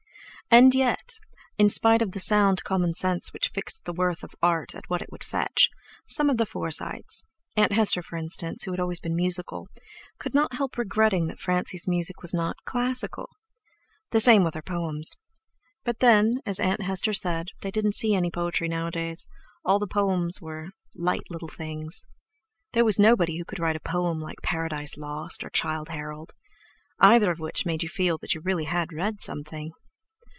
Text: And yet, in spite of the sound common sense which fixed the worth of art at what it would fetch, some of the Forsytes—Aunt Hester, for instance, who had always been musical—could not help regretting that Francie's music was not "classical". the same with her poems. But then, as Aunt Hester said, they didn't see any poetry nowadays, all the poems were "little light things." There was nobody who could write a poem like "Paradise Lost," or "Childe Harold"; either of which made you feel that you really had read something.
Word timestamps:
And 0.53 0.75
yet, 0.75 1.13
in 1.57 1.69
spite 1.69 2.01
of 2.01 2.11
the 2.11 2.19
sound 2.19 2.65
common 2.65 2.93
sense 2.93 3.31
which 3.31 3.51
fixed 3.53 3.85
the 3.85 3.93
worth 3.93 4.21
of 4.21 4.35
art 4.43 4.75
at 4.75 4.89
what 4.89 5.01
it 5.01 5.09
would 5.09 5.23
fetch, 5.23 5.69
some 6.07 6.29
of 6.29 6.35
the 6.35 6.45
Forsytes—Aunt 6.45 7.71
Hester, 7.71 8.01
for 8.01 8.17
instance, 8.17 8.63
who 8.63 8.71
had 8.71 8.79
always 8.81 8.99
been 8.99 9.15
musical—could 9.15 10.33
not 10.33 10.57
help 10.57 10.77
regretting 10.77 11.27
that 11.27 11.39
Francie's 11.39 11.87
music 11.87 12.21
was 12.21 12.33
not 12.33 12.57
"classical". 12.65 13.29
the 14.09 14.19
same 14.19 14.43
with 14.43 14.53
her 14.55 14.61
poems. 14.61 15.13
But 15.85 15.99
then, 15.99 16.41
as 16.45 16.59
Aunt 16.59 16.81
Hester 16.81 17.13
said, 17.13 17.51
they 17.61 17.71
didn't 17.71 17.95
see 17.95 18.13
any 18.13 18.29
poetry 18.29 18.67
nowadays, 18.67 19.29
all 19.63 19.79
the 19.79 19.87
poems 19.87 20.41
were 20.41 20.71
"little 20.93 21.47
light 21.49 21.53
things." 21.55 22.07
There 22.73 22.83
was 22.83 22.99
nobody 22.99 23.37
who 23.37 23.45
could 23.45 23.59
write 23.59 23.77
a 23.77 23.79
poem 23.79 24.19
like 24.19 24.41
"Paradise 24.41 24.97
Lost," 24.97 25.45
or 25.45 25.49
"Childe 25.49 25.87
Harold"; 25.87 26.33
either 26.99 27.31
of 27.31 27.39
which 27.39 27.65
made 27.65 27.83
you 27.83 27.87
feel 27.87 28.17
that 28.17 28.33
you 28.33 28.41
really 28.41 28.65
had 28.65 28.91
read 28.91 29.21
something. 29.21 29.71